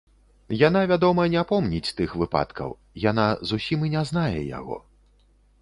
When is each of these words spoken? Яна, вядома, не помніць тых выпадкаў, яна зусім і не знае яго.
Яна, 0.67 0.79
вядома, 0.91 1.25
не 1.33 1.43
помніць 1.51 1.93
тых 2.01 2.17
выпадкаў, 2.21 2.73
яна 3.05 3.29
зусім 3.51 3.87
і 3.89 3.93
не 3.97 4.03
знае 4.13 4.37
яго. 4.59 4.83